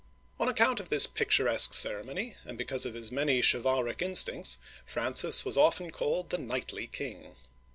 [0.39, 5.57] On account of this picturesque ceremony, and because of his many chivalric instincts, Francis was
[5.57, 7.35] often called "the knightly king.